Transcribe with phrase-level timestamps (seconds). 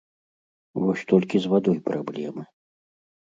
[0.85, 2.43] Вось толькі з вадой праблемы.